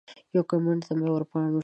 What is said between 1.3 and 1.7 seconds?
شو